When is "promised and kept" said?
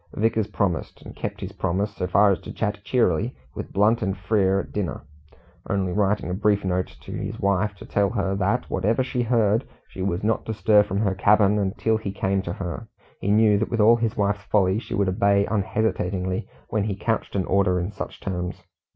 0.47-1.41